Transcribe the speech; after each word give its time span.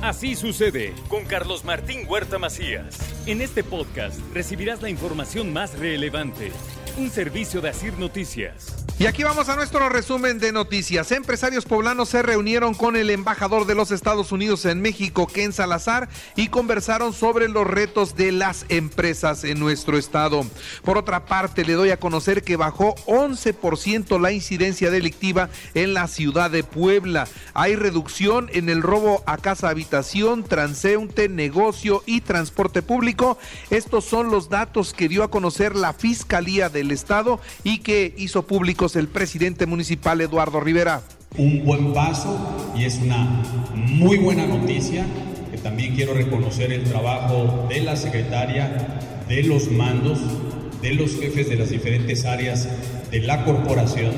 Así 0.00 0.36
sucede 0.36 0.94
con 1.08 1.24
Carlos 1.24 1.64
Martín 1.64 2.06
Huerta 2.08 2.38
Macías. 2.38 2.98
En 3.26 3.40
este 3.40 3.64
podcast 3.64 4.20
recibirás 4.32 4.80
la 4.80 4.90
información 4.90 5.52
más 5.52 5.76
relevante. 5.76 6.52
Un 6.96 7.10
servicio 7.10 7.60
de 7.60 7.70
Asir 7.70 7.98
Noticias. 7.98 8.77
Y 9.00 9.06
aquí 9.06 9.22
vamos 9.22 9.48
a 9.48 9.54
nuestro 9.54 9.88
resumen 9.88 10.40
de 10.40 10.50
noticias. 10.50 11.12
Empresarios 11.12 11.64
poblanos 11.66 12.08
se 12.08 12.20
reunieron 12.20 12.74
con 12.74 12.96
el 12.96 13.10
embajador 13.10 13.64
de 13.64 13.76
los 13.76 13.92
Estados 13.92 14.32
Unidos 14.32 14.64
en 14.64 14.82
México, 14.82 15.28
Ken 15.28 15.52
Salazar, 15.52 16.08
y 16.34 16.48
conversaron 16.48 17.12
sobre 17.12 17.48
los 17.48 17.64
retos 17.64 18.16
de 18.16 18.32
las 18.32 18.66
empresas 18.70 19.44
en 19.44 19.60
nuestro 19.60 19.98
estado. 19.98 20.44
Por 20.82 20.98
otra 20.98 21.26
parte, 21.26 21.64
le 21.64 21.74
doy 21.74 21.90
a 21.90 22.00
conocer 22.00 22.42
que 22.42 22.56
bajó 22.56 22.96
11% 23.06 24.20
la 24.20 24.32
incidencia 24.32 24.90
delictiva 24.90 25.48
en 25.74 25.94
la 25.94 26.08
ciudad 26.08 26.50
de 26.50 26.64
Puebla. 26.64 27.28
Hay 27.54 27.76
reducción 27.76 28.50
en 28.52 28.68
el 28.68 28.82
robo 28.82 29.22
a 29.26 29.36
casa 29.36 29.68
habitación, 29.68 30.42
transeúnte, 30.42 31.28
negocio 31.28 32.02
y 32.04 32.22
transporte 32.22 32.82
público. 32.82 33.38
Estos 33.70 34.04
son 34.06 34.32
los 34.32 34.48
datos 34.48 34.92
que 34.92 35.08
dio 35.08 35.22
a 35.22 35.30
conocer 35.30 35.76
la 35.76 35.92
Fiscalía 35.92 36.68
del 36.68 36.90
Estado 36.90 37.40
y 37.62 37.78
que 37.78 38.12
hizo 38.16 38.42
público 38.42 38.87
el 38.96 39.08
presidente 39.08 39.66
municipal 39.66 40.20
Eduardo 40.20 40.60
Rivera. 40.60 41.02
Un 41.36 41.64
buen 41.64 41.92
paso 41.92 42.38
y 42.76 42.84
es 42.84 42.98
una 42.98 43.42
muy 43.74 44.18
buena 44.18 44.46
noticia 44.46 45.04
que 45.50 45.58
también 45.58 45.94
quiero 45.94 46.14
reconocer 46.14 46.72
el 46.72 46.84
trabajo 46.84 47.66
de 47.68 47.80
la 47.80 47.96
secretaria, 47.96 49.00
de 49.28 49.42
los 49.42 49.70
mandos, 49.70 50.20
de 50.82 50.94
los 50.94 51.18
jefes 51.18 51.48
de 51.48 51.56
las 51.56 51.70
diferentes 51.70 52.24
áreas 52.24 52.68
de 53.10 53.20
la 53.20 53.44
corporación, 53.44 54.12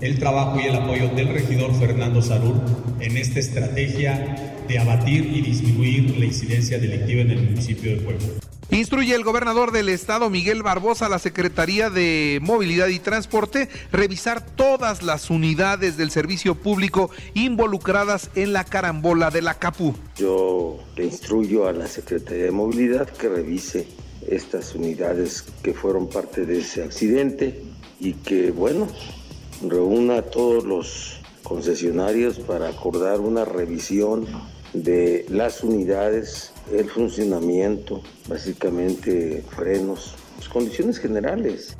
el 0.00 0.18
trabajo 0.18 0.60
y 0.60 0.64
el 0.64 0.76
apoyo 0.76 1.08
del 1.08 1.28
regidor 1.28 1.74
Fernando 1.78 2.22
Sarur 2.22 2.60
en 3.00 3.16
esta 3.16 3.40
estrategia 3.40 4.62
de 4.68 4.78
abatir 4.78 5.26
y 5.26 5.42
disminuir 5.42 6.16
la 6.18 6.24
incidencia 6.24 6.78
delictiva 6.78 7.22
en 7.22 7.30
el 7.30 7.42
municipio 7.42 7.92
de 7.92 7.96
Puebla. 7.98 8.26
Instruye 8.72 9.14
el 9.14 9.22
gobernador 9.22 9.70
del 9.70 9.90
estado, 9.90 10.30
Miguel 10.30 10.62
Barbosa, 10.62 11.04
a 11.04 11.08
la 11.10 11.18
Secretaría 11.18 11.90
de 11.90 12.38
Movilidad 12.40 12.88
y 12.88 12.98
Transporte 13.00 13.68
revisar 13.92 14.46
todas 14.46 15.02
las 15.02 15.28
unidades 15.28 15.98
del 15.98 16.10
servicio 16.10 16.54
público 16.54 17.10
involucradas 17.34 18.30
en 18.34 18.54
la 18.54 18.64
carambola 18.64 19.30
de 19.30 19.42
la 19.42 19.58
Capu. 19.58 19.94
Yo 20.16 20.78
le 20.96 21.04
instruyo 21.04 21.68
a 21.68 21.72
la 21.74 21.86
Secretaría 21.86 22.44
de 22.44 22.50
Movilidad 22.50 23.10
que 23.10 23.28
revise 23.28 23.88
estas 24.26 24.74
unidades 24.74 25.44
que 25.62 25.74
fueron 25.74 26.08
parte 26.08 26.46
de 26.46 26.60
ese 26.60 26.82
accidente 26.82 27.62
y 28.00 28.14
que, 28.14 28.52
bueno, 28.52 28.88
reúna 29.68 30.16
a 30.16 30.22
todos 30.22 30.64
los 30.64 31.20
concesionarios 31.42 32.38
para 32.38 32.70
acordar 32.70 33.20
una 33.20 33.44
revisión 33.44 34.26
de 34.72 35.26
las 35.28 35.62
unidades 35.62 36.51
el 36.70 36.88
funcionamiento, 36.88 38.02
básicamente 38.28 39.44
frenos, 39.56 40.14
las 40.38 40.48
condiciones 40.48 40.98
generales. 40.98 41.76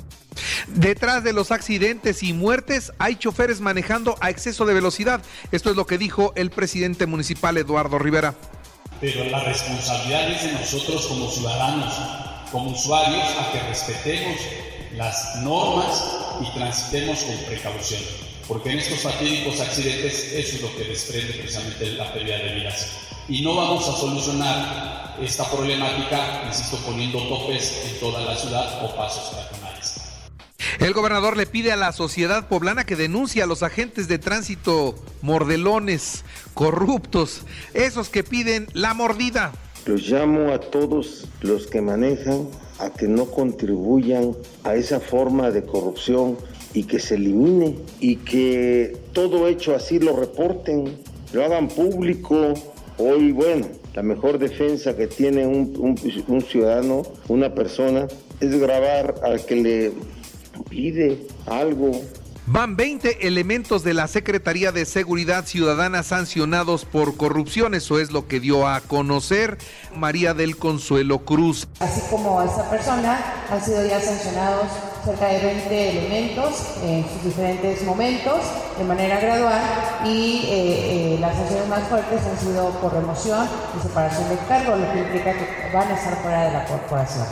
Detrás 0.67 1.23
de 1.23 1.33
los 1.33 1.51
accidentes 1.51 2.23
y 2.23 2.33
muertes 2.33 2.91
hay 2.97 3.15
choferes 3.15 3.61
manejando 3.61 4.15
a 4.19 4.29
exceso 4.29 4.65
de 4.65 4.73
velocidad. 4.73 5.21
Esto 5.51 5.69
es 5.69 5.75
lo 5.75 5.85
que 5.85 5.97
dijo 5.97 6.33
el 6.35 6.49
presidente 6.49 7.05
municipal 7.05 7.57
Eduardo 7.57 7.99
Rivera. 7.99 8.33
Pero 8.99 9.25
la 9.25 9.43
responsabilidad 9.43 10.31
es 10.31 10.43
de 10.43 10.53
nosotros 10.53 11.07
como 11.07 11.29
ciudadanos, 11.29 11.93
como 12.51 12.71
usuarios, 12.71 13.27
a 13.37 13.51
que 13.51 13.59
respetemos 13.67 14.39
las 14.95 15.35
normas 15.43 16.03
y 16.41 16.57
transitemos 16.57 17.23
con 17.23 17.35
precaución. 17.45 18.01
Porque 18.47 18.71
en 18.71 18.79
estos 18.79 18.99
fatídicos 19.01 19.59
accidentes 19.59 20.31
eso 20.33 20.55
es 20.55 20.61
lo 20.61 20.75
que 20.75 20.83
desprende 20.85 21.33
precisamente 21.33 21.91
la 21.93 22.13
pérdida 22.13 22.37
de 22.37 22.55
vidas 22.55 23.12
y 23.27 23.41
no 23.41 23.55
vamos 23.55 23.87
a 23.87 23.93
solucionar 23.93 25.15
esta 25.21 25.49
problemática, 25.49 26.43
insisto, 26.47 26.77
poniendo 26.85 27.19
topes 27.27 27.85
en 27.89 27.99
toda 27.99 28.21
la 28.21 28.35
ciudad 28.35 28.83
o 28.83 28.95
pasos 28.95 29.33
peatonales. 29.33 30.01
El 30.79 30.93
gobernador 30.93 31.37
le 31.37 31.45
pide 31.45 31.71
a 31.71 31.75
la 31.75 31.91
sociedad 31.91 32.47
poblana 32.47 32.85
que 32.85 32.95
denuncie 32.95 33.43
a 33.43 33.45
los 33.45 33.63
agentes 33.63 34.07
de 34.07 34.17
tránsito 34.17 34.95
mordelones, 35.21 36.25
corruptos, 36.53 37.43
esos 37.73 38.09
que 38.09 38.23
piden 38.23 38.67
la 38.73 38.93
mordida. 38.93 39.53
Los 39.85 40.07
llamo 40.09 40.51
a 40.53 40.59
todos 40.59 41.27
los 41.41 41.67
que 41.67 41.81
manejan 41.81 42.47
a 42.79 42.89
que 42.89 43.07
no 43.07 43.25
contribuyan 43.25 44.35
a 44.63 44.75
esa 44.75 44.99
forma 44.99 45.51
de 45.51 45.63
corrupción 45.63 46.37
y 46.73 46.85
que 46.85 46.99
se 46.99 47.15
elimine 47.15 47.77
y 47.99 48.17
que 48.17 48.97
todo 49.13 49.47
hecho 49.47 49.75
así 49.75 49.99
lo 49.99 50.15
reporten, 50.15 50.97
lo 51.33 51.45
hagan 51.45 51.67
público, 51.67 52.53
Hoy, 52.97 53.31
bueno, 53.31 53.67
la 53.93 54.03
mejor 54.03 54.37
defensa 54.37 54.95
que 54.95 55.07
tiene 55.07 55.47
un, 55.47 55.97
ciudadano, 56.47 57.03
una 57.27 57.53
persona, 57.53 58.07
es 58.39 58.59
grabar 58.59 59.15
al 59.23 59.45
que 59.45 59.55
le 59.55 59.91
pide 60.69 61.27
algo, 61.45 61.91
Van 62.45 62.75
20 62.75 63.25
elementos 63.25 63.85
de 63.85 63.93
la 63.93 64.09
Secretaría 64.09 64.73
de 64.73 64.83
Seguridad 64.83 65.45
Ciudadana 65.45 66.03
sancionados 66.03 66.83
por 66.83 67.15
corrupción, 67.15 67.73
eso 67.73 68.01
es 68.01 68.11
lo 68.11 68.27
que 68.27 68.41
dio 68.41 68.67
a 68.67 68.81
conocer 68.81 69.57
María 69.95 70.33
del 70.33 70.57
Consuelo 70.57 71.19
Cruz. 71.19 71.69
Así 71.79 72.01
como 72.09 72.41
esa 72.41 72.69
persona, 72.69 73.17
han 73.49 73.63
sido 73.63 73.87
ya 73.87 74.01
sancionados 74.01 74.67
cerca 75.03 75.27
de 75.27 75.39
20 75.39 75.89
elementos 75.89 76.77
en 76.83 77.03
sus 77.03 77.23
diferentes 77.25 77.83
momentos 77.83 78.39
de 78.77 78.83
manera 78.85 79.19
gradual 79.19 79.61
y 80.05 80.45
eh, 80.45 81.15
eh, 81.15 81.17
las 81.19 81.35
sanciones 81.35 81.67
más 81.67 81.83
fuertes 81.89 82.21
han 82.25 82.37
sido 82.39 82.69
por 82.81 82.93
remoción 82.93 83.47
y 83.77 83.81
separación 83.81 84.29
de 84.29 84.37
cargo, 84.47 84.75
lo 84.75 84.91
que 84.93 84.99
implica 84.99 85.33
que 85.33 85.71
van 85.73 85.89
a 85.89 85.95
estar 85.95 86.15
fuera 86.21 86.45
de 86.45 86.51
la 86.53 86.65
corporación. 86.65 87.25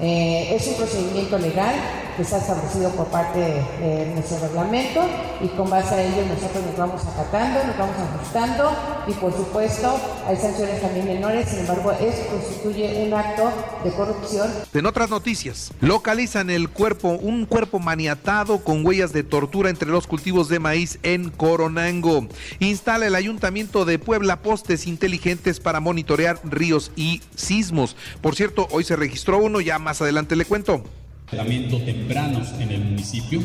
Eh, 0.00 0.56
es 0.56 0.66
un 0.66 0.74
procedimiento 0.74 1.38
legal 1.38 1.74
que 2.16 2.22
está 2.22 2.38
establecido 2.38 2.90
por 2.90 3.06
parte 3.06 3.38
de, 3.38 4.12
nuestro 4.14 4.38
reglamento 4.40 5.00
y 5.40 5.48
con 5.48 5.70
base 5.70 5.94
a 5.94 6.02
ello 6.02 6.26
nosotros 6.26 6.64
nos 6.66 6.76
vamos 6.76 7.02
acatando, 7.06 7.64
nos 7.64 7.78
vamos 7.78 7.96
ajustando 7.96 8.70
y 9.06 9.12
por 9.12 9.32
supuesto 9.32 9.98
hay 10.26 10.36
sanciones 10.36 10.80
también 10.80 11.06
menores, 11.06 11.48
sin 11.48 11.60
embargo 11.60 11.92
esto 11.92 12.26
constituye 12.30 13.04
un 13.06 13.14
acto 13.14 13.50
de 13.84 13.90
corrupción. 13.92 14.50
En 14.74 14.86
otras 14.86 15.10
noticias, 15.10 15.72
localizan 15.80 16.50
el 16.50 16.68
cuerpo, 16.68 17.08
un 17.08 17.46
cuerpo 17.46 17.78
maniatado 17.78 18.62
con 18.62 18.84
huellas 18.84 19.12
de 19.12 19.22
tortura 19.22 19.70
entre 19.70 19.88
los 19.88 20.06
cultivos 20.06 20.48
de 20.48 20.58
maíz 20.58 20.98
en 21.02 21.30
Coronango. 21.30 22.26
Instala 22.58 23.06
el 23.06 23.14
ayuntamiento 23.14 23.84
de 23.84 23.98
Puebla 23.98 24.42
postes 24.42 24.86
inteligentes 24.86 25.60
para 25.60 25.80
monitorear 25.80 26.40
ríos 26.44 26.92
y 26.96 27.22
sismos. 27.34 27.96
Por 28.20 28.34
cierto, 28.34 28.68
hoy 28.70 28.84
se 28.84 28.96
registró 28.96 29.38
uno, 29.38 29.60
ya 29.60 29.78
más 29.78 30.00
adelante 30.02 30.36
le 30.36 30.44
cuento 30.44 30.82
tempranos 31.84 32.48
en 32.60 32.70
el 32.70 32.80
municipio 32.80 33.42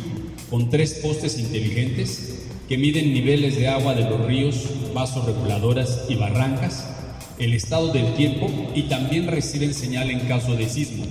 con 0.50 0.70
tres 0.70 0.96
postes 0.96 1.40
inteligentes 1.40 2.46
que 2.68 2.78
miden 2.78 3.14
niveles 3.14 3.58
de 3.58 3.70
agua 3.70 3.94
de 3.94 4.10
los 4.10 4.26
ríos, 4.26 4.66
vasos 4.94 5.26
reguladoras 5.26 6.04
y 6.10 6.16
barrancas, 6.16 6.90
el 7.40 7.54
estado 7.54 7.94
del 7.94 8.14
tiempo 8.16 8.52
y 8.76 8.84
también 8.84 9.28
reciben 9.28 9.74
señal 9.74 10.10
en 10.10 10.20
caso 10.28 10.56
de 10.56 10.68
sismo. 10.68 11.06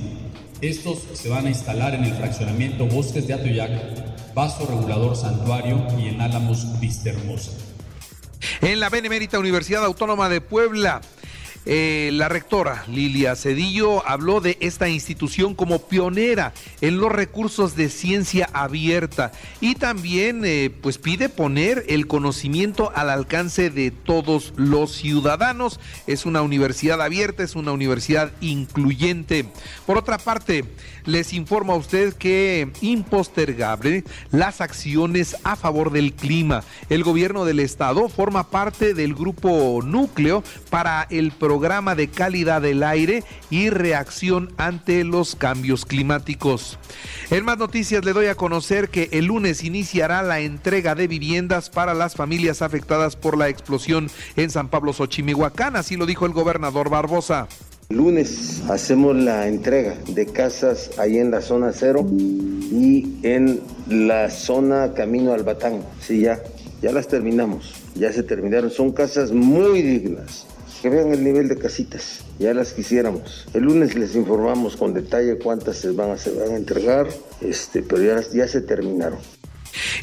Estos 0.60 0.98
se 1.14 1.28
van 1.28 1.46
a 1.46 1.50
instalar 1.50 1.94
en 1.94 2.04
el 2.04 2.14
fraccionamiento 2.14 2.86
Bosques 2.86 3.26
de 3.26 3.34
Atoyac, 3.34 4.34
Vaso 4.34 4.66
Regulador 4.66 5.16
Santuario 5.16 5.86
y 5.98 6.08
en 6.08 6.20
Álamos 6.20 6.78
Vista 6.78 7.10
Hermosa. 7.10 7.52
En 8.60 8.80
la 8.80 8.90
Benemérita 8.90 9.38
Universidad 9.38 9.84
Autónoma 9.84 10.28
de 10.28 10.40
Puebla 10.40 11.00
eh, 11.68 12.10
la 12.12 12.28
rectora 12.28 12.84
Lilia 12.86 13.34
Cedillo 13.34 14.06
habló 14.06 14.40
de 14.40 14.56
esta 14.60 14.88
institución 14.88 15.56
como 15.56 15.80
pionera 15.80 16.52
en 16.80 16.98
los 16.98 17.10
recursos 17.10 17.74
de 17.74 17.90
ciencia 17.90 18.48
abierta 18.52 19.32
y 19.60 19.74
también 19.74 20.42
eh, 20.44 20.70
pues 20.80 20.98
pide 20.98 21.28
poner 21.28 21.84
el 21.88 22.06
conocimiento 22.06 22.92
al 22.94 23.10
alcance 23.10 23.70
de 23.70 23.90
todos 23.90 24.52
los 24.56 24.92
ciudadanos. 24.92 25.80
Es 26.06 26.24
una 26.24 26.40
universidad 26.42 27.02
abierta, 27.02 27.42
es 27.42 27.56
una 27.56 27.72
universidad 27.72 28.30
incluyente. 28.40 29.46
Por 29.86 29.98
otra 29.98 30.18
parte, 30.18 30.64
les 31.04 31.32
informo 31.32 31.72
a 31.72 31.76
usted 31.76 32.14
que 32.14 32.70
impostergable 32.80 34.04
las 34.30 34.60
acciones 34.60 35.36
a 35.42 35.56
favor 35.56 35.90
del 35.90 36.12
clima. 36.12 36.62
El 36.90 37.02
gobierno 37.02 37.44
del 37.44 37.58
estado 37.58 38.08
forma 38.08 38.50
parte 38.50 38.94
del 38.94 39.14
grupo 39.14 39.80
núcleo 39.82 40.44
para 40.70 41.08
el 41.10 41.32
programa 41.32 41.55
de 41.96 42.08
calidad 42.08 42.62
del 42.62 42.82
aire 42.82 43.24
y 43.50 43.70
reacción 43.70 44.52
ante 44.56 45.04
los 45.04 45.36
cambios 45.36 45.84
climáticos. 45.84 46.78
En 47.30 47.44
más 47.44 47.58
noticias 47.58 48.04
le 48.04 48.12
doy 48.12 48.26
a 48.26 48.34
conocer 48.34 48.88
que 48.88 49.08
el 49.12 49.26
lunes 49.26 49.64
iniciará 49.64 50.22
la 50.22 50.40
entrega 50.40 50.94
de 50.94 51.08
viviendas 51.08 51.70
para 51.70 51.94
las 51.94 52.14
familias 52.14 52.62
afectadas 52.62 53.16
por 53.16 53.36
la 53.36 53.48
explosión 53.48 54.10
en 54.36 54.50
San 54.50 54.68
Pablo 54.68 54.92
Xochimihuacán, 54.92 55.76
así 55.76 55.96
lo 55.96 56.06
dijo 56.06 56.26
el 56.26 56.32
gobernador 56.32 56.90
Barbosa. 56.90 57.48
Lunes 57.88 58.62
hacemos 58.68 59.16
la 59.16 59.46
entrega 59.46 59.94
de 60.08 60.26
casas 60.26 60.90
ahí 60.98 61.18
en 61.18 61.30
la 61.30 61.40
zona 61.40 61.72
cero 61.72 62.04
y 62.10 63.16
en 63.22 63.60
la 63.88 64.28
zona 64.28 64.92
camino 64.92 65.32
al 65.32 65.44
Batán. 65.44 65.82
Sí, 66.00 66.20
ya, 66.22 66.42
ya 66.82 66.90
las 66.90 67.06
terminamos, 67.06 67.74
ya 67.94 68.12
se 68.12 68.24
terminaron. 68.24 68.70
Son 68.70 68.90
casas 68.92 69.30
muy 69.30 69.82
dignas, 69.82 70.46
que 70.86 70.90
vean 70.90 71.12
el 71.12 71.24
nivel 71.24 71.48
de 71.48 71.58
casitas. 71.58 72.20
Ya 72.38 72.54
las 72.54 72.72
quisiéramos. 72.72 73.48
El 73.54 73.64
lunes 73.64 73.96
les 73.96 74.14
informamos 74.14 74.76
con 74.76 74.94
detalle 74.94 75.36
cuántas 75.36 75.78
se 75.78 75.90
van 75.90 76.10
a, 76.10 76.16
se 76.16 76.30
van 76.30 76.52
a 76.52 76.56
entregar, 76.56 77.08
este, 77.40 77.82
pero 77.82 78.02
ya, 78.02 78.20
ya 78.32 78.46
se 78.46 78.60
terminaron. 78.60 79.18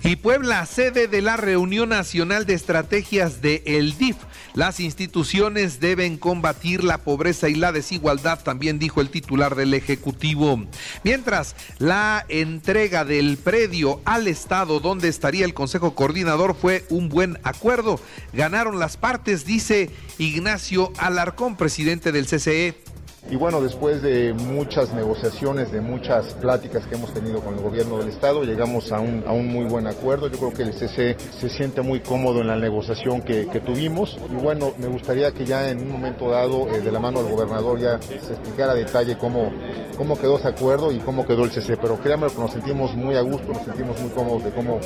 Y 0.04 0.18
Puebla, 0.18 0.66
sede 0.66 1.08
de 1.08 1.22
la 1.22 1.38
Reunión 1.38 1.88
Nacional 1.88 2.46
de 2.46 2.56
Estrategias 2.56 3.42
de 3.42 3.64
el 3.66 3.98
DIF. 3.98 4.18
Las 4.54 4.80
instituciones 4.80 5.80
deben 5.80 6.18
combatir 6.18 6.84
la 6.84 7.00
pobreza 7.00 7.50
y 7.50 7.56
la 7.56 7.72
desigualdad, 7.72 8.44
también 8.44 8.78
dijo 8.78 9.02
el 9.02 9.10
titular 9.10 9.56
del 9.56 9.74
Ejecutivo. 9.74 10.64
Mientras, 11.04 11.56
la 11.80 12.26
entrega 12.30 13.04
del 13.04 13.38
predio 13.38 14.02
al 14.06 14.28
Estado 14.28 14.80
donde 14.80 15.08
estaría 15.08 15.46
el 15.46 15.54
Consejo 15.54 15.96
Coordinador 15.96 16.56
fue 16.56 16.86
un 16.90 17.10
buen 17.10 17.40
acuerdo. 17.44 18.00
Ganaron 18.32 18.80
las 18.80 18.98
partes, 18.98 19.46
dice 19.46 19.90
Ignacio 20.20 20.94
Alarcón, 20.98 21.58
presidente 21.58 22.12
del 22.12 22.28
CCE. 22.28 22.93
Y 23.30 23.38
bueno, 23.38 23.62
después 23.62 24.02
de 24.02 24.34
muchas 24.34 24.94
negociaciones, 24.94 25.72
de 25.72 25.80
muchas 25.80 26.34
pláticas 26.36 26.86
que 26.86 26.96
hemos 26.96 27.14
tenido 27.14 27.40
con 27.40 27.56
el 27.56 27.62
gobierno 27.62 27.98
del 27.98 28.10
Estado, 28.10 28.44
llegamos 28.44 28.92
a 28.92 29.00
un, 29.00 29.24
a 29.26 29.32
un 29.32 29.48
muy 29.48 29.66
buen 29.66 29.88
acuerdo. 29.88 30.28
Yo 30.28 30.38
creo 30.38 30.54
que 30.54 30.64
el 30.64 30.74
CC 30.74 31.16
se 31.40 31.50
siente 31.50 31.82
muy 31.82 32.02
cómodo 32.02 32.42
en 32.42 32.48
la 32.48 32.58
negociación 32.58 33.22
que, 33.22 33.48
que 33.48 33.62
tuvimos. 33.62 34.18
Y 34.30 34.36
bueno, 34.36 34.74
me 34.78 34.88
gustaría 34.88 35.32
que 35.32 35.46
ya 35.46 35.70
en 35.70 35.80
un 35.80 35.92
momento 35.92 36.30
dado, 36.30 36.68
eh, 36.68 36.82
de 36.82 36.92
la 36.92 37.00
mano 37.00 37.24
del 37.24 37.32
gobernador, 37.32 37.80
ya 37.80 38.02
se 38.02 38.34
explicara 38.34 38.74
detalle 38.76 39.18
cómo, 39.18 39.52
cómo 39.98 40.20
quedó 40.20 40.38
ese 40.38 40.50
acuerdo 40.50 40.92
y 40.92 41.00
cómo 41.00 41.26
quedó 41.26 41.46
el 41.46 41.52
CC. 41.52 41.78
Pero 41.78 41.98
créanme 41.98 42.28
que 42.28 42.40
nos 42.40 42.52
sentimos 42.52 42.94
muy 42.94 43.16
a 43.16 43.22
gusto, 43.22 43.54
nos 43.54 43.64
sentimos 43.64 44.00
muy 44.02 44.10
cómodos 44.10 44.44
de 44.44 44.52
cómo, 44.52 44.80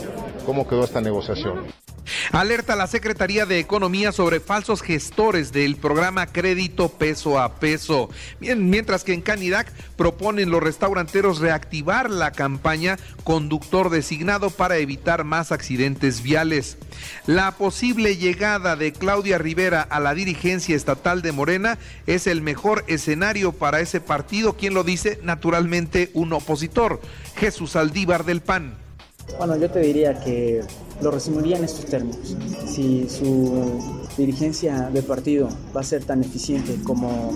cómo 0.46 0.68
quedó 0.68 0.84
esta 0.84 1.02
negociación. 1.02 1.66
Alerta 2.32 2.76
la 2.76 2.88
Secretaría 2.88 3.46
de 3.46 3.60
Economía 3.60 4.12
sobre 4.12 4.40
falsos 4.40 4.82
gestores 4.82 5.52
del 5.52 5.76
programa 5.76 6.28
Crédito 6.28 6.90
Peso 6.90 7.40
a 7.40 7.56
Peso. 7.56 8.10
Mientras 8.40 9.04
que 9.04 9.14
en 9.14 9.22
Canidac 9.22 9.72
proponen 9.96 10.50
los 10.50 10.64
restauranteros 10.64 11.40
reactivar 11.40 12.10
la 12.10 12.32
campaña 12.32 12.98
conductor 13.24 13.90
designado 13.90 14.50
para 14.50 14.78
evitar 14.78 15.24
más 15.24 15.52
accidentes 15.52 16.22
viales. 16.22 16.78
La 17.26 17.52
posible 17.52 18.18
llegada 18.18 18.76
de 18.76 18.94
Claudia 18.94 19.38
Rivera 19.38 19.82
a 19.82 20.00
la 20.00 20.14
dirigencia 20.14 20.76
estatal 20.76 21.22
de 21.22 21.32
Morena 21.32 21.78
es 22.06 22.28
el 22.28 22.42
mejor 22.42 22.84
escenario 22.88 23.52
para 23.52 23.80
ese 23.80 24.02
partido. 24.02 24.54
¿Quién 24.54 24.74
lo 24.74 24.84
dice? 24.84 25.20
Naturalmente 25.24 26.12
un 26.14 26.34
opositor, 26.34 27.02
Jesús 27.36 27.76
Aldívar 27.76 28.26
del 28.26 28.42
PAN. 28.42 28.76
Bueno, 29.38 29.58
yo 29.58 29.70
te 29.70 29.80
diría 29.80 30.20
que 30.24 30.62
lo 31.02 31.12
resumiría 31.12 31.58
en 31.58 31.64
estos 31.64 31.86
términos. 31.86 32.36
Si 32.66 33.08
su 33.10 33.80
dirigencia 34.18 34.90
de 34.90 35.02
partido 35.02 35.50
va 35.76 35.82
a 35.82 35.84
ser 35.84 36.04
tan 36.04 36.24
eficiente 36.24 36.76
como 36.84 37.32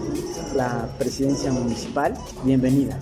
la 0.55 0.89
presidencia 0.97 1.51
municipal, 1.51 2.13
bienvenida. 2.43 2.97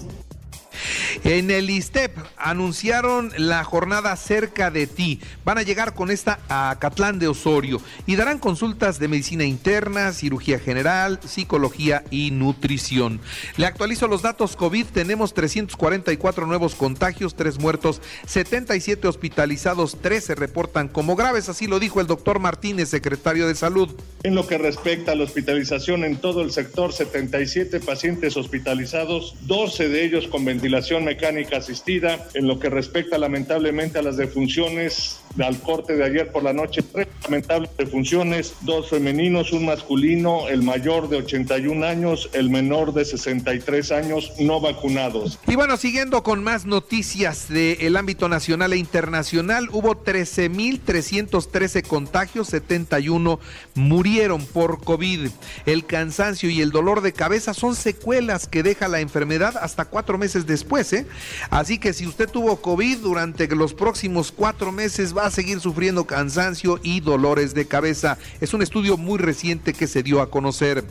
En 1.23 1.51
el 1.51 1.69
ISTEP 1.69 2.17
anunciaron 2.37 3.31
la 3.37 3.63
jornada 3.63 4.15
cerca 4.15 4.71
de 4.71 4.87
ti. 4.87 5.19
Van 5.43 5.57
a 5.57 5.63
llegar 5.63 5.93
con 5.93 6.11
esta 6.11 6.39
a 6.47 6.77
Catlán 6.79 7.19
de 7.19 7.27
Osorio 7.27 7.81
y 8.05 8.15
darán 8.15 8.39
consultas 8.39 8.99
de 8.99 9.07
medicina 9.07 9.45
interna, 9.45 10.13
cirugía 10.13 10.59
general, 10.59 11.19
psicología 11.25 12.03
y 12.11 12.31
nutrición. 12.31 13.19
Le 13.57 13.65
actualizo 13.65 14.07
los 14.07 14.21
datos 14.21 14.55
COVID. 14.55 14.85
Tenemos 14.93 15.33
344 15.33 16.45
nuevos 16.45 16.75
contagios, 16.75 17.35
3 17.35 17.59
muertos, 17.59 18.01
77 18.27 19.07
hospitalizados, 19.07 19.99
13 19.99 20.29
se 20.29 20.35
reportan 20.35 20.89
como 20.89 21.15
graves. 21.15 21.49
Así 21.49 21.65
lo 21.65 21.79
dijo 21.79 21.99
el 22.01 22.05
doctor 22.05 22.37
Martínez, 22.37 22.89
secretario 22.89 23.47
de 23.47 23.55
Salud. 23.55 23.89
En 24.21 24.35
lo 24.35 24.45
que 24.45 24.59
respecta 24.59 25.13
a 25.13 25.15
la 25.15 25.23
hospitalización 25.23 26.03
en 26.03 26.17
todo 26.17 26.43
el 26.43 26.51
sector, 26.51 26.93
77 26.93 27.79
pacientes 27.79 28.37
hospitalizados, 28.37 29.33
12 29.47 29.89
de 29.89 30.05
ellos 30.05 30.27
con 30.27 30.45
ventilación 30.45 31.08
mecánica 31.09 31.57
asistida. 31.57 32.27
En 32.35 32.47
lo 32.47 32.59
que 32.59 32.69
respecta 32.69 33.17
lamentablemente 33.17 33.97
a 33.97 34.03
las 34.03 34.15
defunciones 34.15 35.18
al 35.37 35.59
corte 35.61 35.95
de 35.95 36.03
ayer 36.03 36.31
por 36.31 36.43
la 36.43 36.53
noche, 36.53 36.81
tres 36.81 37.07
lamentables 37.23 37.69
defunciones, 37.77 38.53
dos 38.61 38.89
femeninos, 38.89 39.51
un 39.51 39.65
masculino, 39.65 40.47
el 40.47 40.63
mayor 40.63 41.09
de 41.09 41.17
81 41.17 41.85
años, 41.85 42.29
el 42.33 42.49
menor 42.49 42.93
de 42.93 43.05
63 43.05 43.91
años, 43.91 44.31
no 44.39 44.59
vacunados. 44.59 45.39
Y 45.47 45.55
bueno, 45.55 45.77
siguiendo 45.77 46.23
con 46.23 46.43
más 46.43 46.65
noticias 46.65 47.47
del 47.49 47.95
ámbito 47.95 48.27
nacional 48.29 48.73
e 48.73 48.77
internacional, 48.77 49.69
hubo 49.71 50.03
13.313 50.03 51.85
contagios, 51.87 52.47
71 52.49 53.39
murieron 53.75 54.45
por 54.45 54.81
COVID. 54.83 55.29
El 55.65 55.85
cansancio 55.85 56.49
y 56.49 56.61
el 56.61 56.71
dolor 56.71 57.01
de 57.01 57.13
cabeza 57.13 57.53
son 57.53 57.75
secuelas 57.75 58.47
que 58.47 58.63
deja 58.63 58.87
la 58.87 58.99
enfermedad 58.99 59.55
hasta 59.57 59.85
cuatro 59.85 60.17
meses 60.17 60.45
después. 60.45 60.91
¿eh? 60.93 61.05
Así 61.49 61.77
que 61.77 61.93
si 61.93 62.07
usted 62.07 62.29
tuvo 62.29 62.61
COVID 62.61 62.99
durante 62.99 63.47
los 63.55 63.73
próximos 63.73 64.31
cuatro 64.31 64.71
meses, 64.71 65.13
va 65.19 65.25
a 65.25 65.31
seguir 65.31 65.59
sufriendo 65.59 66.05
cansancio 66.05 66.79
y 66.81 67.01
dolores 67.01 67.53
de 67.53 67.67
cabeza. 67.67 68.17
Es 68.39 68.53
un 68.53 68.61
estudio 68.61 68.95
muy 68.95 69.17
reciente 69.17 69.73
que 69.73 69.85
se 69.85 70.01
dio 70.01 70.21
a 70.21 70.29
conocer. 70.29 70.85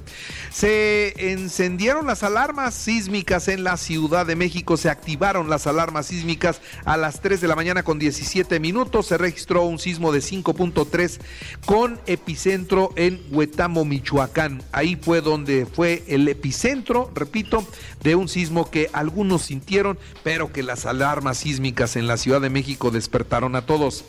Se 0.50 1.32
encendieron 1.32 2.06
las 2.06 2.22
alarmas 2.22 2.74
sísmicas 2.74 3.48
en 3.48 3.64
la 3.64 3.78
Ciudad 3.78 4.26
de 4.26 4.36
México, 4.36 4.76
se 4.76 4.90
activaron 4.90 5.48
las 5.48 5.66
alarmas 5.66 6.06
sísmicas 6.06 6.60
a 6.84 6.98
las 6.98 7.22
3 7.22 7.40
de 7.40 7.48
la 7.48 7.56
mañana 7.56 7.82
con 7.82 7.98
17 7.98 8.60
minutos, 8.60 9.06
se 9.06 9.16
registró 9.16 9.62
un 9.62 9.78
sismo 9.78 10.12
de 10.12 10.18
5.3 10.18 11.20
con 11.64 11.98
epicentro 12.06 12.92
en 12.96 13.22
Huetamo, 13.30 13.86
Michoacán. 13.86 14.62
Ahí 14.72 14.96
fue 14.96 15.22
donde 15.22 15.64
fue 15.64 16.04
el 16.06 16.28
epicentro, 16.28 17.10
repito, 17.14 17.66
de 18.02 18.14
un 18.14 18.28
sismo 18.28 18.70
que 18.70 18.90
algunos 18.92 19.42
sintieron, 19.42 19.98
pero 20.22 20.52
que 20.52 20.62
las 20.62 20.84
alarmas 20.84 21.38
sísmicas 21.38 21.96
en 21.96 22.06
la 22.06 22.18
Ciudad 22.18 22.42
de 22.42 22.50
México 22.50 22.90
despertaron 22.90 23.56
a 23.56 23.64
todos. 23.64 24.04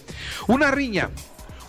Una 0.48 0.72
riña 0.72 1.10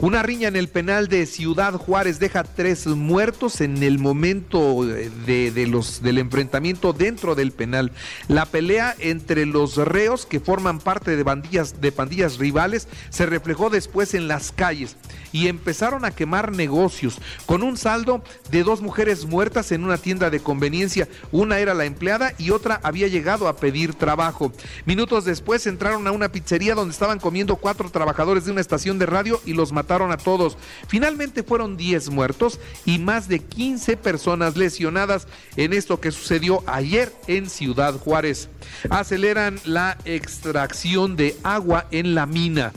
una 0.00 0.22
riña 0.22 0.48
en 0.48 0.56
el 0.56 0.68
penal 0.68 1.08
de 1.08 1.26
Ciudad 1.26 1.74
Juárez 1.74 2.18
deja 2.18 2.42
tres 2.42 2.86
muertos 2.86 3.60
en 3.60 3.82
el 3.82 3.98
momento 3.98 4.86
de, 4.86 5.66
los, 5.68 6.02
del 6.02 6.16
enfrentamiento 6.16 6.94
dentro 6.94 7.34
del 7.34 7.52
penal. 7.52 7.92
La 8.26 8.46
pelea 8.46 8.94
entre 8.98 9.44
los 9.44 9.76
reos 9.76 10.24
que 10.24 10.40
forman 10.40 10.78
parte 10.78 11.16
de 11.16 11.22
bandillas, 11.22 11.82
de 11.82 11.92
pandillas 11.92 12.38
rivales 12.38 12.88
se 13.10 13.26
reflejó 13.26 13.68
después 13.68 14.14
en 14.14 14.26
las 14.26 14.52
calles 14.52 14.96
y 15.32 15.48
empezaron 15.48 16.06
a 16.06 16.12
quemar 16.12 16.50
negocios 16.50 17.18
con 17.44 17.62
un 17.62 17.76
saldo 17.76 18.24
de 18.50 18.62
dos 18.62 18.80
mujeres 18.80 19.26
muertas 19.26 19.70
en 19.70 19.84
una 19.84 19.98
tienda 19.98 20.30
de 20.30 20.40
conveniencia. 20.40 21.08
Una 21.30 21.58
era 21.58 21.74
la 21.74 21.84
empleada 21.84 22.32
y 22.38 22.50
otra 22.50 22.80
había 22.82 23.06
llegado 23.08 23.48
a 23.48 23.56
pedir 23.56 23.92
trabajo. 23.94 24.50
Minutos 24.86 25.26
después 25.26 25.66
entraron 25.66 26.06
a 26.06 26.12
una 26.12 26.32
pizzería 26.32 26.74
donde 26.74 26.92
estaban 26.92 27.20
comiendo 27.20 27.56
cuatro 27.56 27.90
trabajadores 27.90 28.46
de 28.46 28.52
una 28.52 28.62
estación 28.62 28.98
de 28.98 29.04
radio 29.04 29.40
y 29.44 29.52
los 29.52 29.72
mataron 29.72 29.89
a 29.90 30.16
todos. 30.16 30.56
Finalmente 30.86 31.42
fueron 31.42 31.76
10 31.76 32.10
muertos 32.10 32.60
y 32.84 32.98
más 32.98 33.26
de 33.26 33.40
15 33.40 33.96
personas 33.96 34.56
lesionadas 34.56 35.26
en 35.56 35.72
esto 35.72 36.00
que 36.00 36.12
sucedió 36.12 36.62
ayer 36.66 37.12
en 37.26 37.50
Ciudad 37.50 37.98
Juárez. 37.98 38.48
Aceleran 38.88 39.58
la 39.64 39.98
extracción 40.04 41.16
de 41.16 41.36
agua 41.42 41.88
en 41.90 42.14
la 42.14 42.26
mina. 42.26 42.72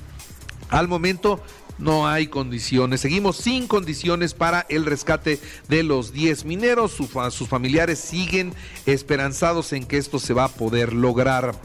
Al 0.69 0.87
momento 0.87 1.39
no 1.77 2.07
hay 2.07 2.27
condiciones. 2.27 3.01
Seguimos 3.01 3.37
sin 3.37 3.67
condiciones 3.67 4.33
para 4.33 4.65
el 4.69 4.85
rescate 4.85 5.39
de 5.67 5.83
los 5.83 6.13
10 6.13 6.45
mineros. 6.45 6.91
sus 6.93 7.47
familiares 7.47 7.99
siguen 7.99 8.53
esperanzados 8.85 9.73
en 9.73 9.85
que 9.85 9.97
esto 9.97 10.19
se 10.19 10.33
va 10.33 10.45
a 10.45 10.49
poder 10.49 10.93
lograr. 10.93 11.55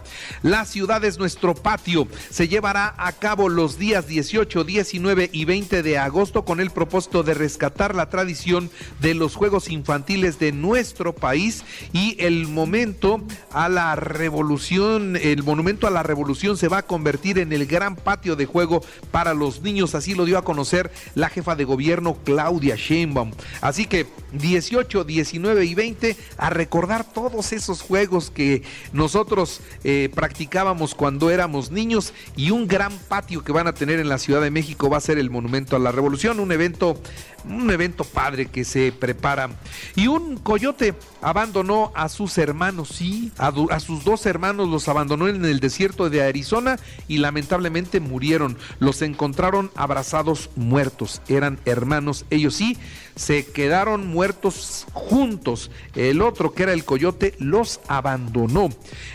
La 0.42 0.64
ciudad 0.64 1.04
es 1.04 1.18
nuestro 1.18 1.54
patio. 1.54 2.08
Se 2.30 2.48
llevará 2.48 2.94
a 2.98 3.12
cabo 3.12 3.48
los 3.48 3.78
días 3.78 4.06
18, 4.06 4.64
19 4.64 5.30
y 5.32 5.44
20 5.44 5.82
de 5.82 5.98
agosto 5.98 6.44
con 6.44 6.60
el 6.60 6.70
propósito 6.70 7.22
de 7.22 7.34
rescatar 7.34 7.94
la 7.94 8.08
tradición 8.08 8.70
de 9.00 9.14
los 9.14 9.34
juegos 9.34 9.68
infantiles 9.68 10.38
de 10.38 10.52
nuestro 10.52 11.14
país 11.14 11.64
y 11.92 12.16
el 12.18 12.46
momento 12.46 13.22
a 13.52 13.68
la 13.68 13.96
revolución, 13.96 15.16
el 15.16 15.42
monumento 15.42 15.86
a 15.86 15.90
la 15.90 16.02
revolución 16.02 16.56
se 16.56 16.68
va 16.68 16.78
a 16.78 16.86
convertir 16.86 17.38
en 17.38 17.52
el 17.52 17.66
gran 17.66 17.96
patio 17.96 18.36
de 18.36 18.46
juego 18.46 18.82
para 19.10 19.34
los 19.34 19.62
niños 19.62 19.94
Así 19.98 20.14
lo 20.14 20.24
dio 20.24 20.38
a 20.38 20.44
conocer 20.44 20.90
la 21.14 21.28
jefa 21.28 21.56
de 21.56 21.64
gobierno 21.64 22.16
Claudia 22.24 22.76
Sheinbaum. 22.76 23.32
Así 23.60 23.86
que 23.86 24.06
18, 24.32 25.04
19 25.04 25.64
y 25.64 25.74
20 25.74 26.16
a 26.36 26.50
recordar 26.50 27.04
todos 27.04 27.52
esos 27.52 27.82
juegos 27.82 28.30
que 28.30 28.62
nosotros 28.92 29.60
eh, 29.84 30.10
practicábamos 30.14 30.94
cuando 30.94 31.30
éramos 31.30 31.70
niños 31.70 32.12
y 32.36 32.50
un 32.50 32.66
gran 32.66 32.92
patio 33.08 33.44
que 33.44 33.52
van 33.52 33.66
a 33.66 33.74
tener 33.74 34.00
en 34.00 34.08
la 34.08 34.18
Ciudad 34.18 34.40
de 34.40 34.50
México 34.50 34.90
va 34.90 34.98
a 34.98 35.00
ser 35.00 35.18
el 35.18 35.30
Monumento 35.30 35.76
a 35.76 35.78
la 35.78 35.92
Revolución, 35.92 36.40
un 36.40 36.52
evento 36.52 37.00
un 37.44 37.70
evento 37.70 38.04
padre 38.04 38.46
que 38.46 38.64
se 38.64 38.92
prepara. 38.92 39.50
Y 39.94 40.06
un 40.08 40.36
coyote 40.36 40.94
abandonó 41.22 41.92
a 41.94 42.08
sus 42.08 42.36
hermanos, 42.36 42.88
sí, 42.88 43.32
a, 43.38 43.52
a, 43.70 43.80
sus 43.80 44.04
dos 44.04 44.26
hermanos 44.26 44.68
los 44.68 44.88
abandonó 44.88 45.28
en 45.28 45.44
el 45.44 45.60
desierto 45.60 46.10
de 46.10 46.22
Arizona 46.22 46.78
y 47.06 47.18
lamentablemente 47.18 48.00
murieron. 48.00 48.58
Los 48.80 49.02
encontraron 49.02 49.70
abrazados 49.76 50.50
muertos. 50.56 51.22
Eran 51.28 51.58
hermanos, 51.64 52.24
ellos 52.30 52.54
sí, 52.54 52.76
se 53.14 53.46
quedaron 53.46 54.06
muertos 54.06 54.17
juntos. 54.92 55.70
El 55.94 56.22
otro, 56.22 56.52
que 56.52 56.64
era 56.64 56.72
el 56.72 56.84
coyote, 56.84 57.34
los 57.38 57.80
abandonó. 57.88 58.68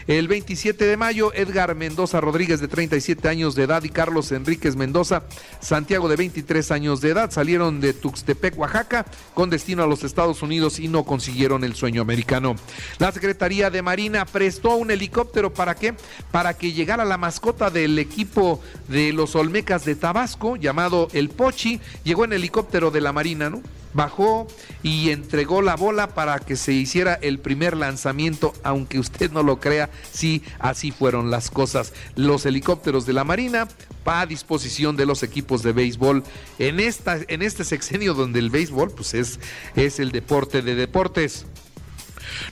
El 0.07 0.27
27 0.27 0.85
de 0.85 0.97
mayo, 0.97 1.33
Edgar 1.33 1.75
Mendoza 1.75 2.21
Rodríguez, 2.21 2.59
de 2.59 2.67
37 2.67 3.27
años 3.27 3.55
de 3.55 3.63
edad, 3.63 3.83
y 3.83 3.89
Carlos 3.89 4.31
Enríquez 4.31 4.75
Mendoza 4.75 5.23
Santiago, 5.59 6.07
de 6.09 6.15
23 6.15 6.71
años 6.71 7.01
de 7.01 7.09
edad, 7.09 7.31
salieron 7.31 7.81
de 7.81 7.93
Tuxtepec, 7.93 8.57
Oaxaca, 8.57 9.05
con 9.33 9.49
destino 9.49 9.83
a 9.83 9.87
los 9.87 10.03
Estados 10.03 10.41
Unidos 10.41 10.79
y 10.79 10.87
no 10.87 11.03
consiguieron 11.03 11.63
el 11.63 11.75
sueño 11.75 12.01
americano. 12.01 12.55
La 12.99 13.11
Secretaría 13.11 13.69
de 13.69 13.81
Marina 13.81 14.25
prestó 14.25 14.75
un 14.75 14.91
helicóptero 14.91 15.53
para 15.53 15.75
qué? 15.75 15.93
Para 16.31 16.55
que 16.55 16.73
llegara 16.73 17.05
la 17.05 17.17
mascota 17.17 17.69
del 17.69 17.99
equipo 17.99 18.61
de 18.87 19.13
los 19.13 19.35
Olmecas 19.35 19.85
de 19.85 19.95
Tabasco, 19.95 20.55
llamado 20.55 21.07
El 21.13 21.29
Pochi, 21.29 21.79
llegó 22.03 22.25
en 22.25 22.33
helicóptero 22.33 22.91
de 22.91 23.01
la 23.01 23.13
Marina, 23.13 23.49
¿no? 23.49 23.61
Bajó 23.93 24.47
y 24.81 25.09
entregó 25.09 25.61
la 25.61 25.75
bola 25.75 26.07
para 26.13 26.39
que 26.39 26.55
se 26.55 26.73
hiciera 26.73 27.13
el 27.15 27.39
primer 27.39 27.77
lanzamiento, 27.77 28.53
aunque 28.63 28.99
usted 28.99 29.31
no 29.31 29.43
lo 29.43 29.59
crea, 29.59 29.89
sí, 30.11 30.43
así 30.59 30.91
fueron 30.91 31.31
las 31.31 31.49
cosas. 31.49 31.93
Los 32.15 32.45
helicópteros 32.45 33.05
de 33.05 33.13
la 33.13 33.23
Marina 33.23 33.67
a 34.05 34.25
disposición 34.25 34.95
de 34.97 35.05
los 35.05 35.23
equipos 35.23 35.63
de 35.63 35.71
béisbol 35.71 36.23
en 36.59 36.79
esta 36.79 37.19
en 37.27 37.41
este 37.41 37.63
sexenio 37.63 38.13
donde 38.13 38.39
el 38.39 38.49
béisbol 38.49 38.91
pues 38.91 39.13
es 39.13 39.39
es 39.75 39.99
el 39.99 40.11
deporte 40.11 40.61
de 40.61 40.75
deportes. 40.75 41.45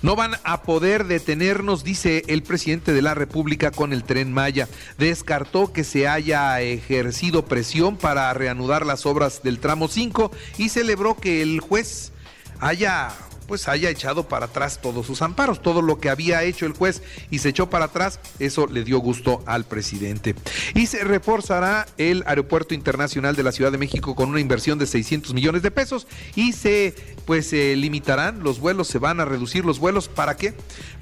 No 0.01 0.15
van 0.15 0.35
a 0.43 0.63
poder 0.63 1.05
detenernos, 1.05 1.83
dice 1.83 2.23
el 2.27 2.43
presidente 2.43 2.93
de 2.93 3.01
la 3.01 3.13
República 3.13 3.71
con 3.71 3.93
el 3.93 4.03
tren 4.03 4.31
Maya. 4.33 4.67
Descartó 4.97 5.73
que 5.73 5.83
se 5.83 6.07
haya 6.07 6.59
ejercido 6.61 7.45
presión 7.45 7.97
para 7.97 8.33
reanudar 8.33 8.85
las 8.85 9.05
obras 9.05 9.43
del 9.43 9.59
tramo 9.59 9.87
5 9.87 10.31
y 10.57 10.69
celebró 10.69 11.15
que 11.15 11.41
el 11.41 11.59
juez 11.59 12.11
haya 12.59 13.11
pues 13.51 13.67
haya 13.67 13.89
echado 13.89 14.29
para 14.29 14.45
atrás 14.45 14.79
todos 14.81 15.05
sus 15.05 15.21
amparos, 15.21 15.61
todo 15.61 15.81
lo 15.81 15.99
que 15.99 16.09
había 16.09 16.41
hecho 16.43 16.65
el 16.65 16.71
juez 16.71 17.03
y 17.31 17.39
se 17.39 17.49
echó 17.49 17.69
para 17.69 17.83
atrás, 17.83 18.21
eso 18.39 18.65
le 18.65 18.85
dio 18.85 18.99
gusto 18.99 19.43
al 19.45 19.65
presidente. 19.65 20.35
Y 20.73 20.85
se 20.85 21.03
reforzará 21.03 21.85
el 21.97 22.23
Aeropuerto 22.27 22.73
Internacional 22.73 23.35
de 23.35 23.43
la 23.43 23.51
Ciudad 23.51 23.69
de 23.69 23.77
México 23.77 24.15
con 24.15 24.29
una 24.29 24.39
inversión 24.39 24.79
de 24.79 24.85
600 24.85 25.33
millones 25.33 25.63
de 25.63 25.69
pesos 25.69 26.07
y 26.33 26.53
se 26.53 26.95
pues 27.25 27.51
limitarán 27.51 28.41
los 28.41 28.61
vuelos, 28.61 28.87
se 28.87 28.99
van 28.99 29.19
a 29.19 29.25
reducir 29.25 29.65
los 29.65 29.79
vuelos, 29.79 30.07
¿para 30.07 30.37
qué? 30.37 30.53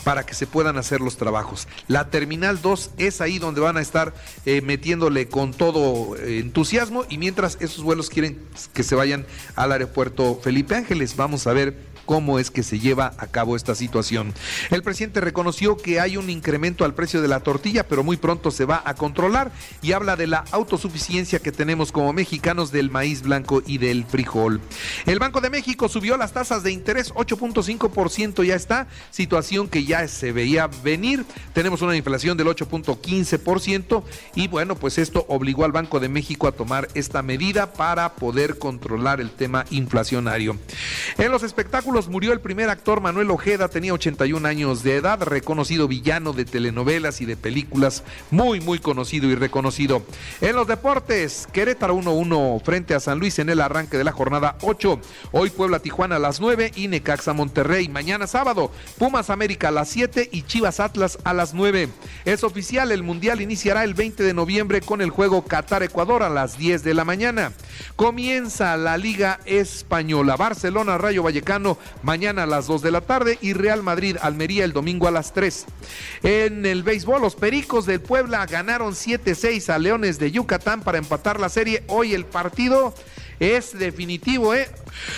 Para 0.03 0.25
que 0.25 0.34
se 0.34 0.48
puedan 0.48 0.77
hacer 0.77 1.01
los 1.01 1.18
trabajos. 1.18 1.68
La 1.88 2.10
Terminal 2.10 2.63
2 2.63 2.91
es 2.98 3.22
ahí 3.22 3.38
donde 3.38 3.62
van 3.62 3.77
a 3.77 3.82
estar 3.82 4.15
eh, 4.48 4.62
metiéndole 4.62 5.27
con 5.27 5.53
todo 5.53 6.15
eh, 6.18 6.39
entusiasmo 6.39 7.06
y 7.10 7.20
mientras 7.20 7.58
esos 7.62 7.84
vuelos 7.84 8.10
quieren 8.10 8.39
que 8.74 8.82
se 8.82 8.96
vayan 8.96 9.27
al 9.56 9.72
aeropuerto 9.72 10.39
Felipe 10.44 10.74
Ángeles, 10.74 11.15
vamos 11.15 11.46
a 11.46 11.53
ver 11.53 11.88
cómo 12.10 12.39
es 12.39 12.50
que 12.50 12.63
se 12.63 12.80
lleva 12.80 13.13
a 13.20 13.28
cabo 13.28 13.56
esta 13.56 13.75
situación. 13.75 14.34
El 14.72 14.82
presidente 14.82 15.22
reconoció 15.22 15.78
que 15.78 16.00
hay 16.00 16.18
un 16.18 16.32
incremento 16.32 16.84
al 16.84 16.96
precio 16.96 17.22
de 17.22 17.28
la 17.28 17.42
tortilla, 17.42 17.88
pero 17.88 18.04
muy 18.04 18.18
pronto 18.18 18.50
se 18.50 18.66
va 18.66 18.82
a 18.84 18.96
controlar 18.96 19.51
y 19.84 19.92
habla 19.92 20.16
de 20.16 20.25
la 20.25 20.44
autosuficiencia 20.50 21.38
que 21.38 21.51
tenemos 21.51 21.92
como 21.92 22.12
mexicanos 22.12 22.72
del 22.72 22.89
maíz 22.89 23.22
blanco 23.22 23.62
y 23.63 23.78
del 23.78 24.06
frijol. 24.06 24.60
El 25.06 25.20
Banco 25.20 25.39
de 25.39 25.51
México 25.51 25.88
subió 25.88 26.18
las 26.18 26.34
tasas 26.34 26.63
de 26.63 26.72
interés 26.72 27.13
8.5%, 27.13 28.44
ya 28.44 28.56
está, 28.56 28.88
situación 29.12 29.68
que 29.68 29.86
ya 29.86 30.08
se 30.08 30.32
veía 30.32 30.66
venir. 30.84 31.28
Tenemos 31.54 31.84
una 31.84 31.96
inflación 31.96 32.38
del 32.38 32.48
8.15% 32.48 34.01
y 34.34 34.48
bueno, 34.48 34.74
pues 34.74 34.98
esto 34.98 35.28
obligó 35.30 35.63
al 35.63 35.74
Banco 35.74 36.00
de 36.00 36.10
México 36.10 36.48
a 36.48 36.54
tomar 36.54 36.88
esta 36.96 37.22
medida 37.22 37.72
para 37.74 38.16
poder 38.16 38.58
controlar 38.58 39.22
el 39.22 39.30
tema 39.30 39.66
inflacionario. 39.70 40.58
En 41.20 41.32
los 41.32 41.44
espectáculos 41.44 41.99
murió 42.08 42.34
el 42.34 42.39
primer 42.39 42.70
actor 42.70 43.01
Manuel 43.01 43.32
Ojeda, 43.32 43.68
tenía 43.68 43.94
81 43.94 44.48
años 44.48 44.84
de 44.84 44.96
edad, 44.96 45.22
reconocido 45.24 45.88
villano 45.88 46.34
de 46.34 46.46
telenovelas 46.46 47.20
y 47.22 47.25
de 47.25 47.36
películas, 47.36 48.03
muy, 48.29 48.62
muy 48.62 48.77
conocido 48.77 49.27
y 49.27 49.36
reconocido. 49.36 50.03
En 50.39 50.56
los 50.56 50.68
deportes, 50.68 51.48
Querétaro 51.51 51.98
1-1 51.98 52.63
frente 52.63 52.94
a 52.94 53.00
San 53.00 53.20
Luis 53.20 53.39
en 53.39 53.50
el 53.50 53.60
arranque 53.60 53.98
de 53.98 54.03
la 54.03 54.12
jornada 54.12 54.58
8. 54.62 55.00
Hoy 55.32 55.50
Puebla 55.50 55.79
Tijuana 55.79 56.18
a 56.18 56.20
las 56.20 56.39
9 56.39 56.72
y 56.75 56.88
Necaxa 56.88 57.34
Monterrey. 57.34 57.89
Mañana 57.89 58.27
sábado, 58.27 58.72
Pumas 59.00 59.32
América 59.32 59.70
a 59.70 59.72
las 59.72 59.89
7 59.89 60.29
y 60.32 60.44
Chivas 60.44 60.79
Atlas 60.79 61.18
a 61.24 61.34
las 61.34 61.56
9. 61.56 61.89
Es 62.25 62.44
oficial, 62.44 62.91
el 62.91 63.01
Mundial 63.01 63.41
iniciará 63.41 63.84
el 63.84 63.96
20 63.96 64.22
de 64.22 64.36
noviembre 64.36 64.82
con 64.82 65.01
el 65.01 65.10
juego 65.10 65.44
Qatar-Ecuador 65.44 66.22
a 66.22 66.29
las 66.29 66.58
10 66.58 66.84
de 66.84 66.94
la 66.94 67.03
mañana. 67.03 67.51
Comienza 67.96 68.77
la 68.77 68.96
Liga 68.98 69.39
Española. 69.46 70.36
Barcelona, 70.36 71.00
Rayo 71.00 71.24
Vallecano 71.24 71.79
mañana 72.04 72.44
a 72.44 72.48
las 72.48 72.68
2 72.68 72.82
de 72.82 72.92
la 72.92 73.02
tarde 73.02 73.38
y 73.42 73.54
Real 73.54 73.84
Madrid 73.84 74.18
Almería 74.22 74.66
el 74.66 74.74
domingo 74.74 75.08
a 75.08 75.12
las 75.12 75.34
3. 75.34 75.66
En 76.24 76.66
el 76.66 76.84
béisbol, 76.84 77.22
los 77.22 77.36
Pericos 77.36 77.86
del 77.86 78.02
Puebla 78.02 78.46
ganaron 78.46 78.94
7-6 78.94 79.70
a 79.70 79.80
Leones 79.80 80.20
de 80.20 80.32
Yucatán 80.32 80.82
para 80.82 80.98
empatar 80.98 81.40
la 81.40 81.50
serie. 81.50 81.84
Hoy 81.88 82.14
el 82.14 82.26
partido 82.26 82.94
es 83.40 83.78
definitivo, 83.78 84.54
¿eh? 84.54 84.68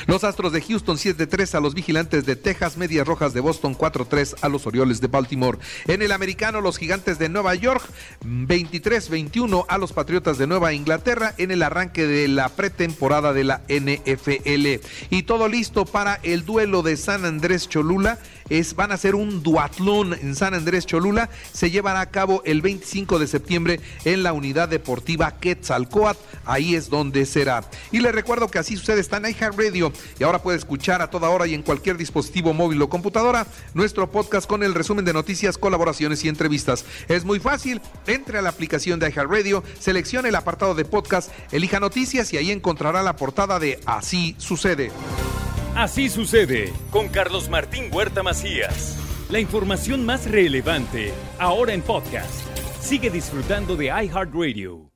Los 0.07 0.23
Astros 0.23 0.51
de 0.53 0.61
Houston 0.61 0.97
7-3 0.97 1.55
a 1.55 1.59
los 1.59 1.73
Vigilantes 1.73 2.25
de 2.25 2.35
Texas, 2.35 2.77
Medias 2.77 3.07
Rojas 3.07 3.33
de 3.33 3.39
Boston 3.39 3.77
4-3 3.77 4.35
a 4.41 4.49
los 4.49 4.67
Orioles 4.67 5.01
de 5.01 5.07
Baltimore. 5.07 5.57
En 5.87 6.01
el 6.01 6.11
americano, 6.11 6.61
los 6.61 6.77
Gigantes 6.77 7.19
de 7.19 7.29
Nueva 7.29 7.55
York 7.55 7.83
23-21 8.25 9.65
a 9.67 9.77
los 9.77 9.93
Patriotas 9.93 10.37
de 10.37 10.47
Nueva 10.47 10.73
Inglaterra 10.73 11.33
en 11.37 11.51
el 11.51 11.63
arranque 11.63 12.05
de 12.07 12.27
la 12.27 12.49
pretemporada 12.49 13.33
de 13.33 13.43
la 13.43 13.61
NFL. 13.67 14.85
Y 15.09 15.23
todo 15.23 15.47
listo 15.47 15.85
para 15.85 16.19
el 16.23 16.45
duelo 16.45 16.81
de 16.81 16.97
San 16.97 17.25
Andrés 17.25 17.69
Cholula 17.69 18.19
es, 18.49 18.75
van 18.75 18.91
a 18.91 18.95
hacer 18.95 19.15
un 19.15 19.43
duatlón 19.43 20.13
en 20.13 20.35
San 20.35 20.53
Andrés 20.53 20.85
Cholula. 20.85 21.29
Se 21.53 21.71
llevará 21.71 22.01
a 22.01 22.09
cabo 22.09 22.41
el 22.45 22.61
25 22.61 23.17
de 23.17 23.27
septiembre 23.27 23.79
en 24.03 24.23
la 24.23 24.33
unidad 24.33 24.67
deportiva 24.67 25.37
Quetzalcoatl. 25.39 26.19
Ahí 26.45 26.75
es 26.75 26.89
donde 26.89 27.25
será. 27.25 27.63
Y 27.91 27.99
le 27.99 28.11
recuerdo 28.11 28.49
que 28.49 28.59
así 28.59 28.75
sucede, 28.75 28.99
está 28.99 29.17
en 29.17 29.25
iHeartRadio 29.25 29.70
y 29.75 30.23
ahora 30.23 30.41
puede 30.41 30.57
escuchar 30.57 31.01
a 31.01 31.09
toda 31.09 31.29
hora 31.29 31.47
y 31.47 31.53
en 31.53 31.63
cualquier 31.63 31.97
dispositivo 31.97 32.53
móvil 32.53 32.81
o 32.81 32.89
computadora 32.89 33.47
nuestro 33.73 34.11
podcast 34.11 34.47
con 34.47 34.63
el 34.63 34.73
resumen 34.73 35.05
de 35.05 35.13
noticias, 35.13 35.57
colaboraciones 35.57 36.23
y 36.23 36.29
entrevistas. 36.29 36.85
Es 37.07 37.25
muy 37.25 37.39
fácil, 37.39 37.81
entre 38.07 38.37
a 38.37 38.41
la 38.41 38.49
aplicación 38.49 38.99
de 38.99 39.09
iHeartRadio, 39.09 39.63
seleccione 39.79 40.29
el 40.29 40.35
apartado 40.35 40.75
de 40.75 40.85
podcast, 40.85 41.31
elija 41.51 41.79
noticias 41.79 42.33
y 42.33 42.37
ahí 42.37 42.51
encontrará 42.51 43.03
la 43.03 43.15
portada 43.15 43.59
de 43.59 43.79
Así 43.85 44.35
sucede. 44.37 44.91
Así 45.75 46.09
sucede 46.09 46.73
con 46.91 47.07
Carlos 47.07 47.49
Martín 47.49 47.89
Huerta 47.91 48.23
Macías. 48.23 48.97
La 49.29 49.39
información 49.39 50.05
más 50.05 50.29
relevante 50.29 51.13
ahora 51.39 51.73
en 51.73 51.81
podcast. 51.81 52.45
Sigue 52.81 53.09
disfrutando 53.09 53.77
de 53.77 53.85
iHeartRadio. 53.85 54.90